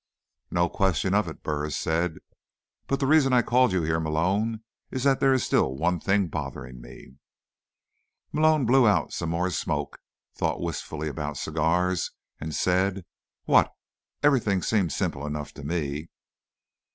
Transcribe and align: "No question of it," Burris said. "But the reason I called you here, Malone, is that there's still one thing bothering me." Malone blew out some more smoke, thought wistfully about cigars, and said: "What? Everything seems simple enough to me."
"No 0.49 0.67
question 0.67 1.13
of 1.13 1.27
it," 1.27 1.43
Burris 1.43 1.77
said. 1.77 2.17
"But 2.87 2.99
the 2.99 3.05
reason 3.05 3.33
I 3.33 3.43
called 3.43 3.71
you 3.71 3.83
here, 3.83 3.99
Malone, 3.99 4.63
is 4.89 5.03
that 5.03 5.19
there's 5.19 5.43
still 5.43 5.75
one 5.75 5.99
thing 5.99 6.25
bothering 6.25 6.81
me." 6.81 7.17
Malone 8.31 8.65
blew 8.65 8.87
out 8.87 9.13
some 9.13 9.29
more 9.29 9.51
smoke, 9.51 9.99
thought 10.33 10.59
wistfully 10.59 11.07
about 11.07 11.37
cigars, 11.37 12.09
and 12.39 12.55
said: 12.55 13.05
"What? 13.45 13.71
Everything 14.23 14.63
seems 14.63 14.95
simple 14.95 15.23
enough 15.23 15.53
to 15.53 15.63
me." 15.63 16.09